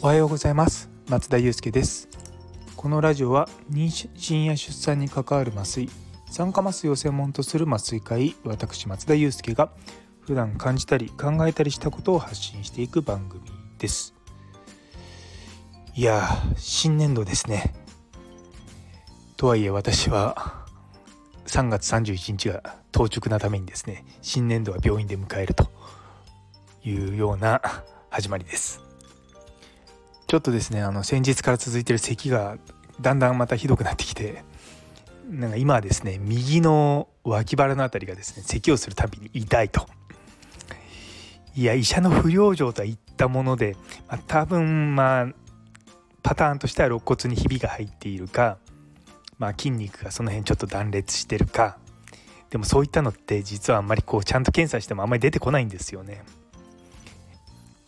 [0.00, 0.88] おはようございます。
[1.08, 2.08] 松田祐介です。
[2.76, 5.90] このラジオは妊娠や出産に関わる麻酔
[6.30, 9.72] 酸化麻酔を専門とする麻酔科医私松田祐介が
[10.20, 13.42] 普段感じたり考えたりしたことを発信していく番組
[13.80, 14.14] です。
[15.96, 17.74] いや新年度ですね。
[19.36, 20.64] とはいえ私は
[21.46, 25.68] 3月31日が当直なためにですね新年度は病院で迎えると
[26.84, 27.60] いうような
[28.10, 28.87] 始まりです。
[30.28, 32.58] ちょっとですねあの先日から続いてる咳が
[33.00, 34.44] だんだんまたひどくなってきて
[35.30, 39.86] なんか今はですね右の脇腹の辺りがですね咳をするたびに痛いと
[41.56, 43.74] いや医者の不良状とはいったもので、
[44.06, 45.28] まあ、多分まあ
[46.22, 48.58] パターンとしては肋骨にひびが入っているか、
[49.38, 51.78] まあ、筋肉がその辺ちょっと断裂してるか
[52.50, 56.22] でもそういったのって実はあんまりこうちゃんと検査してもあんまり出てこないんですよね。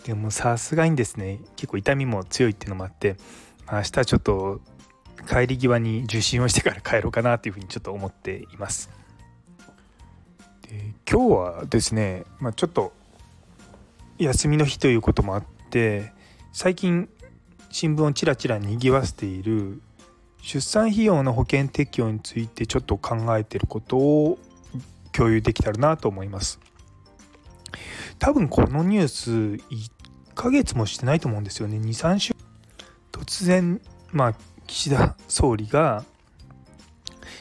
[0.05, 3.17] でもさすがにですね結構痛みも強いっていうのもあって、
[3.67, 4.61] まあ、明日ちょっと
[5.29, 8.91] 帰り際に受診をしてから帰ろうかなというふうにちょっと思っています。
[10.63, 12.93] で今日はですね、まあ、ちょっと
[14.19, 16.13] 休みの日ということもあって
[16.53, 17.09] 最近
[17.71, 19.81] 新聞をちらちらにぎわせている
[20.43, 24.39] 出産費用の保険適用についてちょっと考えてることを
[25.13, 26.61] 共有できたらなと思います。
[28.19, 29.91] 多分このニュース1
[30.35, 31.79] ヶ月もしてないと思うんですよね。
[31.79, 32.35] 23週。
[33.13, 33.81] 突然
[34.13, 34.35] まあ
[34.67, 36.05] 岸田総理が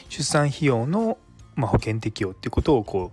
[0.08, 1.18] 出産費用の、
[1.54, 3.12] まあ、保険適用っていうことをこ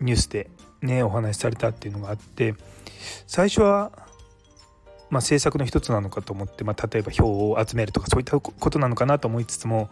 [0.00, 0.50] うニュースで
[0.82, 2.54] ねお話しされたっていうのがあって
[3.26, 3.92] 最初は
[5.10, 9.90] まあ、政策の一つなのかと思って、まあ、例えば票を集めるとかそういったことなのかなと思いつつも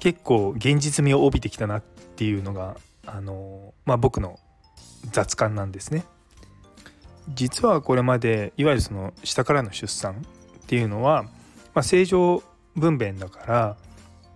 [0.00, 1.82] 結構現実味を帯びてきたなっ
[2.16, 4.40] ていうのがあの、まあ、僕の
[5.12, 6.04] 雑感なんですね。
[7.34, 10.24] 実はこれまでいわゆるその下からの出産
[10.64, 11.24] っていうのは、
[11.74, 12.42] まあ、正常
[12.74, 13.76] 分娩だから、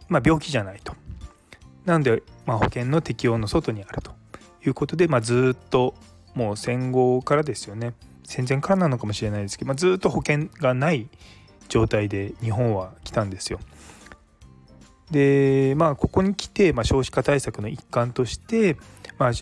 [0.08, 0.94] まあ、病気じゃないと。
[1.84, 4.12] なので、まあ、保険の適用の外にあると
[4.64, 5.94] いうことで、まあ、ずっと
[6.34, 7.94] もう戦後からですよね
[8.24, 11.08] 戦前からなのかもしれないですけど、まあ、ずっと保険がない
[11.68, 13.58] 状態で日本は来たんですよ。
[15.10, 18.78] でまあここに来て、まあ、少子化対策の一環として、
[19.18, 19.32] まあ、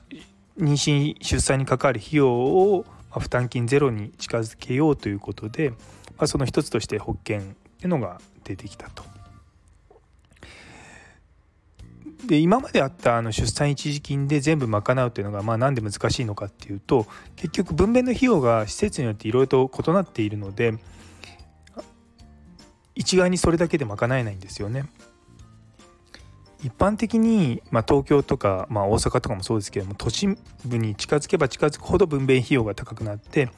[0.60, 2.84] 妊娠出産にかかる費用を
[3.18, 5.76] 負担金ゼロに近づけようということで、ま
[6.20, 9.04] あ、その一つとして保険っていうのが出てきたと。
[12.26, 20.74] で今まであったあの出産一時金で全部賄うっていうのがまあなんで難しいのかっていうと結局分娩の費用が施設によっていろいろと異なっているので
[22.94, 24.84] 一概にそれだけで賄えないんですよね。
[26.62, 33.50] 一般的に、まあ、東京とか、まあ、大阪とかもそうですけども都心部に近づけば近づくほど分娩費用が高くなって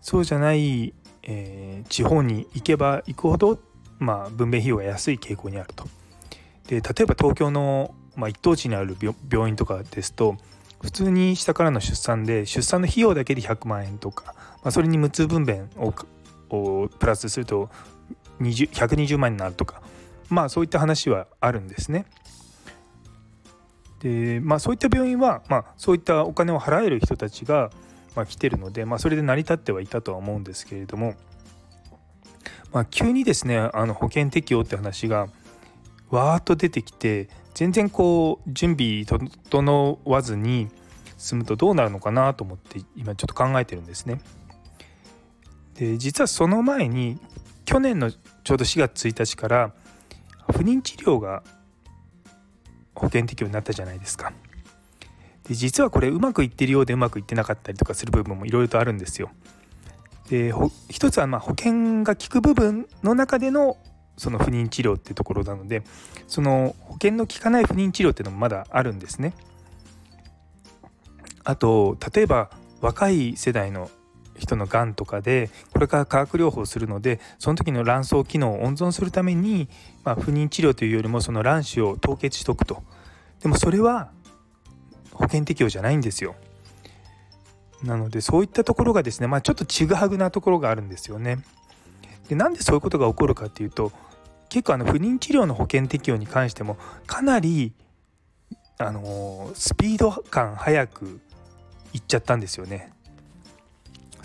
[0.00, 3.58] そうじゃない、えー、地方に行けば行くほど、
[3.98, 5.84] まあ、分娩費用が安い傾向にあると。
[6.68, 8.96] で例えば東京の、まあ、一等地にある
[9.30, 10.36] 病院とかですと
[10.80, 15.94] 普通に下からの出産で出産の費用だけで100万円とか、まあ、それに無痛分娩を
[16.48, 17.70] をプラスすると
[18.40, 19.82] 120万円になるとか
[20.28, 22.06] まあそういった話はあるんですね。
[24.00, 27.70] でまあそういった病院は、まあ、そういったお金を払える人たちが、
[28.14, 31.14] まあ、来てるので、まあ、それで成り立ってはいたとは思うんですけれども、
[32.72, 35.28] まあ、急にですねあの保険適用って話が
[36.10, 40.68] わーっと出てきて全然こう準備整わずに
[41.16, 44.20] 進むとどうなるのかなと思って今ちょっと考えてるんですね。
[45.74, 47.18] で実はその前に
[47.64, 49.72] 去年のちょうど4月1日から
[50.52, 51.42] 不妊治療が
[52.94, 54.32] 保険適用になったじゃないですか。
[55.48, 59.30] で実はこれうまくいってるようでうまくいってなかったりとかする部分もいろいろとあるんですよ。
[60.28, 60.52] で
[60.90, 63.76] 一つはま保険が効く部分の中での
[64.16, 65.84] その不妊治療ってところなので
[66.26, 69.34] その保険の効かない不妊治療っていうのもまだあるんですね。
[71.44, 72.50] あと例えば
[72.80, 73.88] 若い世代の
[74.38, 79.68] 人のがんとかでこれから化学療法をするのでその時の卵巣機能を温存するために、
[80.04, 82.82] まあ、不妊治療というよりもその卵子を凍結しとくと。
[83.42, 84.10] でもそれは
[85.12, 86.34] 保険適用じゃないんですよ。
[87.82, 91.38] なのでそういったところがですね、まあ、ちょっとちぐはぐなところがあるんですよね。
[92.28, 93.92] でなんでそういうことが起こるかっていうと
[94.48, 97.72] 結構あの不妊治療の保険適用に関してもかなり
[98.78, 101.20] あのスピード感早く
[101.92, 102.92] いっちゃったんですよね。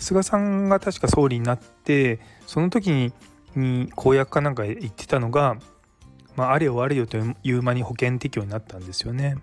[0.02, 3.12] 菅さんが確か総理になってその時に
[3.56, 5.56] に公約かなんか言ってたのが、
[6.36, 9.36] まあ、あれよあれよという間に保険適用になったんですよね。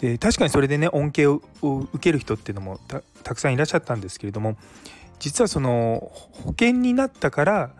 [0.00, 2.78] で確かにそれでね恩恵を受ける人っていうのも
[3.22, 4.56] たくさんいらっしゃったんですけれども
[5.18, 6.12] 実はその
[6.44, 7.70] 保険になったから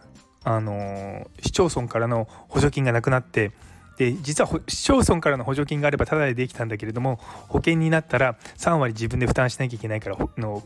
[0.44, 3.52] あの市町村からの補助金がなくなって
[3.98, 7.16] で実は市町村からの補助金があればタダでできたんだけれども
[7.48, 10.62] 保険になったら3割自分で負担しなきゃいけないからの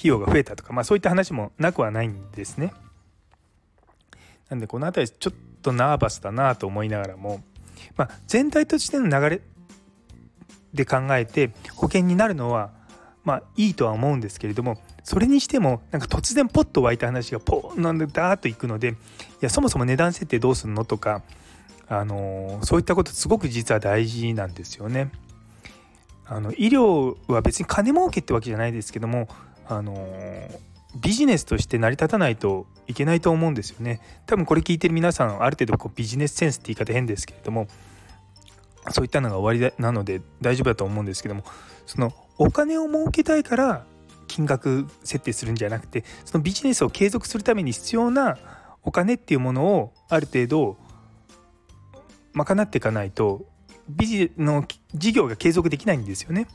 [0.00, 2.72] 費用が増えたとか、まあ、そういった話もなくはないんですね。
[4.48, 7.42] なんでこの辺りちょっとナーバスだなと思いながらも、
[7.96, 9.42] まあ、全体としての流れ
[10.72, 12.70] で考えて保険になるのは
[13.22, 18.94] まあいいとは思うんですけれどもそれにしてもなんか突然ポッと湧いた話がポーンなんでダーッといくのでい
[19.40, 21.22] やそもそも値段設定どうするのとか、
[21.88, 25.10] あのそういったことすごく実は大事なんですよね。
[26.24, 29.28] あの医療は別に金儲けってわけじゃないですけども、
[29.70, 29.94] あの
[30.96, 34.00] ビジネスとして成り立たないといけないと思うんですよね。
[34.26, 37.68] 多分これ聞いてる皆さんある程度こうビジネスセンスって言い方変ですけれども
[38.90, 41.44] そういったのが終わりなので大丈夫だと思うんですけども
[41.86, 43.84] そのお金を儲けたいから
[44.26, 48.38] 金額設定するんじゃなくてそのビジネスを継続するために必要な
[48.82, 50.76] お金っていうものをある程度
[52.32, 53.44] 賄っていかないと
[53.88, 54.64] ビジの
[54.94, 56.46] 事業が継続できないんですよね。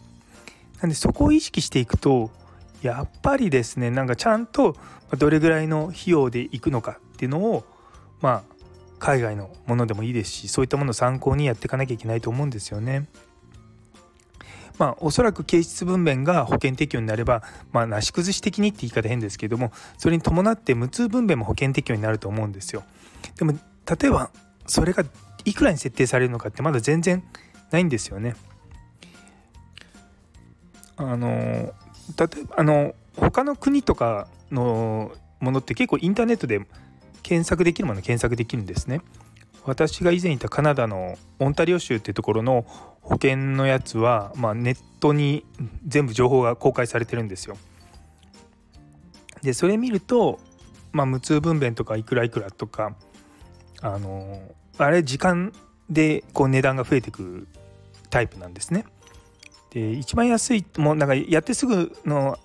[0.81, 2.31] なんでそこを意識していくと
[2.81, 4.75] やっぱりですねなんかちゃんと
[5.18, 7.63] どれぐらいの費用でいくのかっていうのを
[8.22, 8.56] まあ
[9.00, 13.07] 海外のものでもいいですしそういったものを参考にやっていかなきゃいけないと思うんですよね。
[14.77, 22.83] まあおそらく形質分娩が保険適用になれば、まあ、なし崩し的にって言い方変ですけどもそれに伴って無痛分娩も保険適用になると思うんですよ。
[23.38, 24.31] でも例えば
[24.68, 25.06] それが
[25.45, 27.24] いくらに設定されるのかってまだ全然
[27.72, 28.36] ないんですよね。
[30.98, 31.74] あの
[32.17, 36.65] 例えばあの他の国とかのものって結構インターネットで
[37.23, 39.01] 検索できるもの検索できるんですね。
[39.65, 42.65] 私が以前いたカナダのオンタリオ州っていうところの
[43.01, 45.43] 保険のやつは、まあ、ネットに
[45.87, 47.57] 全部情報が公開されてるんですよ。
[49.41, 50.39] でそれ見ると、
[50.91, 52.95] まあ、無痛分娩とかいくらいくらとか
[53.81, 54.39] あの
[54.77, 55.51] あれ時間
[55.89, 57.47] でこう値段が増えてく
[58.09, 58.85] タイプなんですね。
[59.75, 62.39] で一番安いもうなんかやってすぐの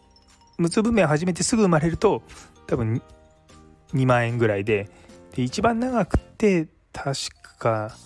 [0.59, 2.25] 無痛分娩始めてすぐ生まれると
[2.67, 3.01] 多分
[3.95, 4.91] 2万円ぐらいで
[5.37, 7.15] で一番長くて確
[7.61, 7.97] か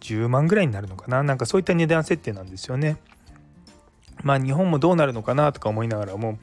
[0.00, 2.98] 10万ぐらいになるのかななんかそういった値段設定なんですよね。
[4.22, 6.38] まあ日本もどうなるのかなとか思いながらも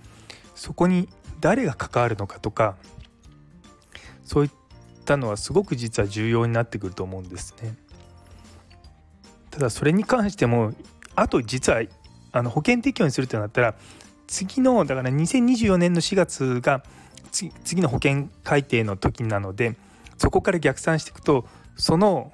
[0.56, 1.08] そこに
[1.42, 2.76] 誰が関わるのかとか
[4.24, 4.52] そういっ
[5.06, 7.76] たのはすごく実は重要になってくると思うんですね。
[9.52, 10.74] ただそれに関しても
[11.16, 11.84] あと実は
[12.36, 13.76] あの保険適用にするってなったら
[14.28, 16.84] 次のだから2024年の4月が
[17.32, 19.78] 次の保険改定の時なので
[20.18, 21.46] そこから逆算していくと
[21.78, 22.34] その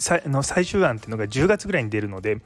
[0.00, 2.40] の最終案っていうのが10月ぐらいに出るので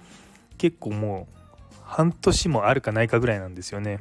[0.59, 4.01] 結構もう半年もあるかないかぐらいなんですよね。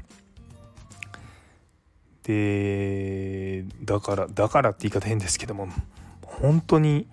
[2.23, 5.67] でだからだからって言い方変ですけども
[6.21, 7.07] 本当に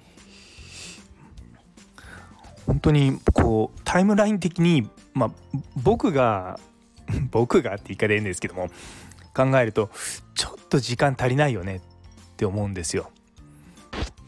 [2.64, 5.30] 本当にこうタイムライン的に、まあ、
[5.76, 6.58] 僕が
[7.30, 8.68] 僕がって言い方変ですけども
[9.34, 9.90] 考えると
[10.34, 11.80] ちょっと時間足りないよねっ
[12.36, 13.10] て思うんですよ。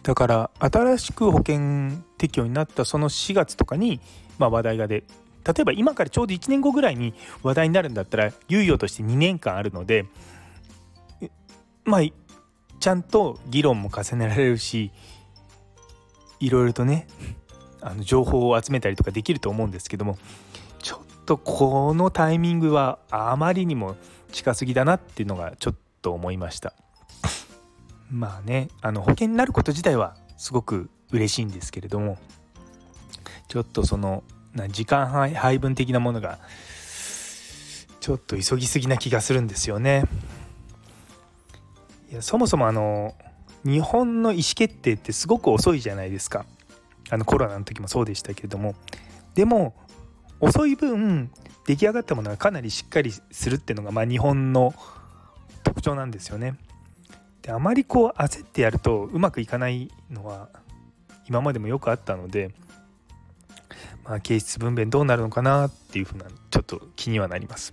[0.03, 4.00] だから新しく保険適用になったその4月とかに、
[4.38, 5.05] まあ、話題が出
[5.44, 10.06] 例えば今からちょうど1年後ぐらいに話題になるんだったら猶予として2年間あるので
[11.84, 12.01] まあ
[12.79, 14.91] ちゃんと議論も重ねられるし
[16.41, 17.06] いろいろとね
[17.82, 20.19] あの情報を集めたりとかできると思うんですけども
[21.31, 23.94] とこのタイミングはあまりにも
[24.32, 26.72] 近すぎだなっていうのがちょっと思いました。
[28.10, 32.19] まあねあの保険になること自体はすごく嬉しいんですけれども
[33.46, 34.25] ちょっとその
[34.70, 36.41] 時間配分的なものが
[38.01, 40.06] ちょっと急ぎすぎな気がするんですよね。
[42.10, 43.15] いやそもそもあの
[43.65, 46.44] 日本の意思決定ってすごく遅いじゃないですか
[47.08, 48.75] あのコロナの時もそうでしたけれども
[49.37, 49.77] でも
[50.41, 51.31] 遅い分
[51.67, 54.75] 出来上がったものがかなりしっかりするっていうのがまあ日本の
[55.63, 56.56] 特徴なんですよね。
[57.43, 60.49] であまりこう焦ってやるとうまくいかないのは
[61.29, 62.51] 今までもよくあったので
[64.05, 67.73] まあ形質分娩どうなるのかなっていうふうなちょっと気にはなります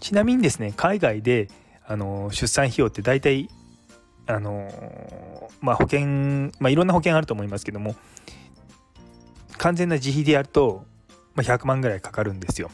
[0.00, 1.48] ちなみにですね海外で
[1.86, 3.48] あの出産費用って大体
[4.26, 7.96] あのまあ保険まあいろんな保険あると思いますけども
[9.60, 10.86] 完全な自費でやると、
[11.34, 12.70] ま、100万ぐらいかかるんですよ。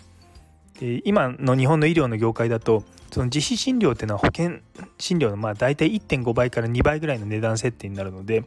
[0.80, 4.58] で今の日本の医療の業界だとその自費診療っていうのは保険
[4.98, 8.44] 診療のまあ大体1.5倍から2倍ぐらいの値段設定になるので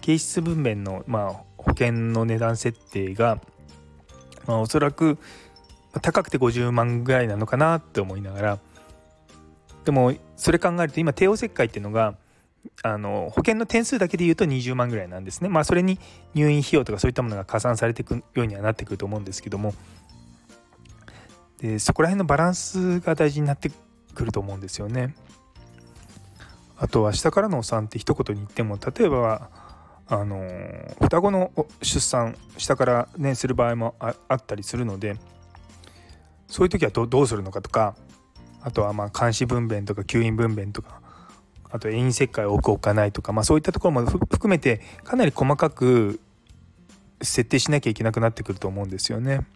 [0.00, 3.38] 形質分娩のま保険の値段設定が、
[4.46, 5.18] まあ、おそらく
[6.02, 8.58] 高くて50万ぐらいなのかなって思いながら
[9.84, 12.14] でもそれ考えると今帝王切開っていうのが
[12.82, 15.48] あの保険の点数だけで言うと20万ぐらいなんですね。
[15.48, 15.98] まあそれに
[16.34, 19.74] 入院費用とかそういったものが加算されていくようにはなってくると思うんですけども
[21.58, 23.70] でそこら辺のバランスが大事になって
[24.14, 25.14] くると思うんですよね。
[26.78, 29.50] あとは下からのお産って一言に言っても例えば
[30.06, 30.48] あの
[31.02, 31.52] 双子の
[31.82, 35.16] 出産下からねする場合もあったりするので
[36.48, 37.94] そういう時はどうするのかとか
[38.62, 41.00] あとはまあ監視分娩とか吸引分娩とか
[41.70, 46.20] あと遠因切開を置く置かないとか、まあ、そういったところも含めてかなり細かく
[47.22, 49.46] 設定しなきゃいけなくなってくると思うんですよね。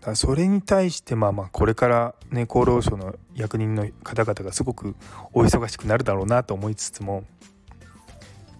[0.00, 4.96] だそれに対してまあまあこれからね厚労省の役人の方々がすごく
[5.32, 7.24] お忙しくなるだろうなと思いつつも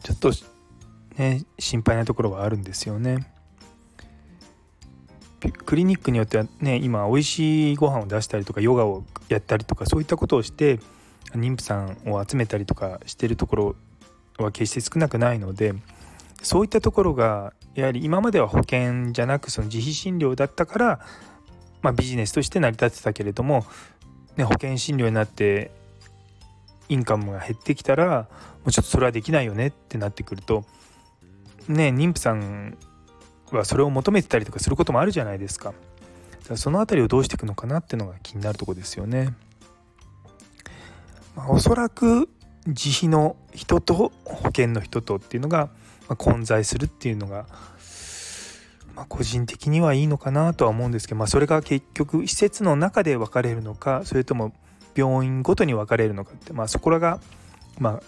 [0.04, 0.30] ちょっと
[1.16, 3.26] ね心配なところはあるんですよね。
[5.50, 10.78] クリニックによってはね今美味しいご飯を出したりとかヨガをやったりとかそういったことをして
[11.34, 13.76] 妊婦さんを集めたりとかしてるところ
[14.38, 15.74] は決して少なくないので
[16.42, 21.00] そういったところがやはり今までは保険じゃなくその自費診療だったから
[21.82, 23.66] まあ、ビジネスとして成り立ってたけれども、
[24.36, 25.72] ね、保険診療になって
[26.88, 28.28] インカムが減ってきたら
[28.64, 30.64] もうちょっとそれはできないよねってなってくると
[31.68, 32.78] ね妊婦さん
[33.56, 35.72] はそれを求めてたりとかすることもあるじゃないですか
[36.48, 36.56] か。
[36.56, 39.34] その辺りをどうしていくのかなっていうのが気になるとこですよね。
[41.36, 42.28] まあ、おそらく
[42.66, 45.70] 自費の人と保険の人とっていうのが
[46.18, 47.46] 混在するっていうのが
[48.94, 54.52] まあ、個人的にはいいのかなとは思うんですけど、まあ、それが結局施設の中で分かれるのかそれとも
[54.94, 57.18] 病院ごとに分かれるのかって、まあ、そこらが
[57.78, 58.00] ま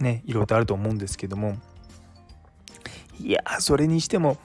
[0.00, 1.58] あねいろいろとあると思うんですけども
[3.22, 4.38] いやそれにしても、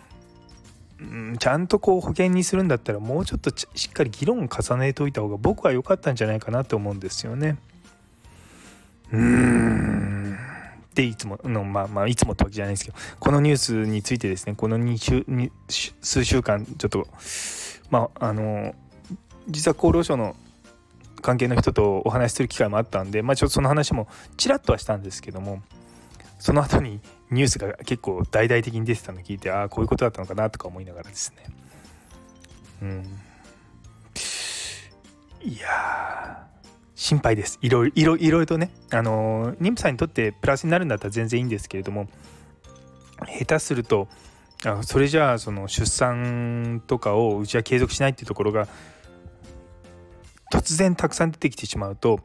[1.00, 7.58] うん、ちゃんとこう保険にするんだったらもうちょっとしっかり議論を重ねておいた方が僕は良かったんじゃないかなと思うんですよね。
[9.12, 17.08] うーんっていつものまあまあいつもってわけじゃないですけどこのニュースについてですねこの2週に数週間ちょっと
[17.90, 18.74] まああの
[19.50, 20.36] 実は厚労省の
[21.22, 25.62] 関係の人とお話しする機会もあったんで、まあ、ちょっとその話もちらっとはしたんですけども
[26.40, 31.46] その後にニュースが結構大々的に出てたの聞いてああこういうことだったのかなとか思いながらですね。
[32.82, 33.20] うん。
[35.42, 36.48] いや
[36.96, 37.60] 心配です。
[37.62, 42.08] いろいろいろいろとねあの妊婦さんにとってプラスになるんだったら全然いいんですけれども
[43.40, 44.08] 下手すると
[44.64, 48.68] あそれじゃあその出産とかをうちは継続しないっていうところが
[50.52, 52.20] 突然たくさん出てきてしまうと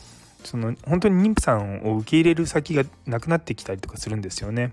[0.45, 4.73] その本当に妊婦さんを受け入れる先がなくなってきたりとかするんですよね。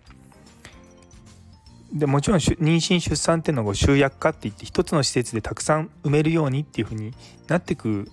[1.97, 7.13] でもちろん妊娠出産っていうのが集約化って言って一つの施設でたくさん埋めるようにっていうふうに
[7.47, 8.09] なってく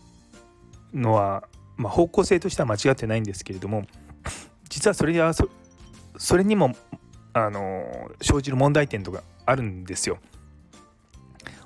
[0.93, 1.45] のは
[1.77, 3.87] まあ、方向性としては間違ってないんですけれども
[4.69, 5.49] 実はそれはそ
[6.17, 6.77] それにも
[7.33, 10.19] あの生じる問題点とかあるんですよ。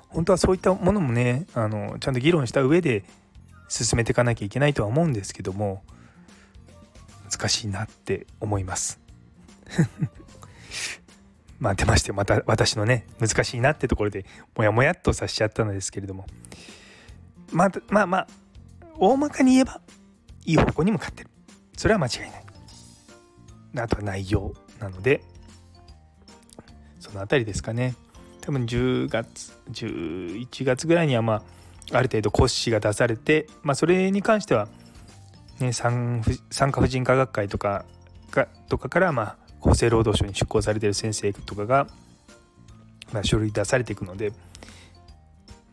[0.07, 3.03] 本当はそういったものもねあのちゃんと議論した上で
[3.67, 5.83] 進めていかなきゃいけないとは思うんですけども
[7.31, 8.99] 難しいなって思います。
[11.59, 14.25] まあ出ましてまた私のね難しいなってところで
[14.55, 16.25] もやもやっとさしちゃったのですけれども。
[17.51, 18.27] まあまあまあ
[18.97, 19.81] 大まかに言えば
[20.45, 21.29] いい方向に向かってる。
[21.75, 23.83] それは間違いない。
[23.83, 25.21] あとは内容なので
[26.99, 27.95] その辺りですかね。
[28.41, 31.43] 多分10月11月ぐらいにはまあ
[31.91, 34.67] ある程度骨子が出されて、まあ、それに関しては、
[35.59, 37.85] ね、産産科婦人科学会とか
[38.31, 41.87] かとかからまあ厚生労働省に出向されてる先生とかが、
[43.11, 44.35] まあ、書類出されていくので、ま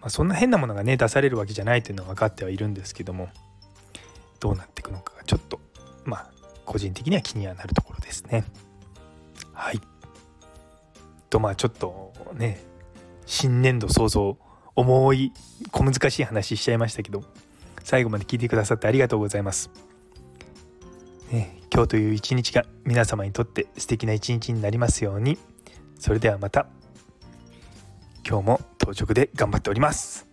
[0.06, 3.28] あ、そんな変なものがね出されるわけじゃないというのは分かってはいるんですけども
[4.40, 5.60] どうなっていくのかがちょっと
[6.04, 6.30] まあ
[6.64, 8.44] 個人的には気にはなるところですね。
[9.52, 9.80] はい
[11.30, 12.60] とまあちょっとね
[13.24, 14.36] 新年度早々
[14.74, 15.32] 重い
[15.70, 17.22] 小難しい話しちゃいましたけど
[17.82, 19.85] 最後まで聞いてくださってありがとうございます。
[21.76, 25.36] 今日という一日が皆様にとって素敵な一日になりますように
[25.98, 26.68] それではまた
[28.26, 30.25] 今日も当直で頑張っております。